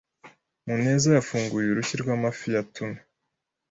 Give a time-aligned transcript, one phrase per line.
[0.65, 2.99] Muneza yafunguye urushyi rwamafi ya tuna.